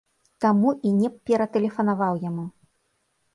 Таму 0.45 0.71
і 0.87 0.93
не 1.01 1.11
ператэлефанаваў 1.31 2.13
яму! 2.29 2.47